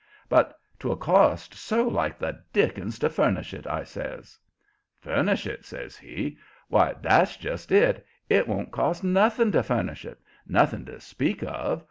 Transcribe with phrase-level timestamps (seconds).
[0.27, 4.39] "But 'twill cost so like the dickens to furnish it," I says.
[4.99, 6.39] "Furnish it!" says he.
[6.69, 8.03] "Why, that's just it!
[8.27, 11.79] It won't cost nothing to furnish it nothing to speak of.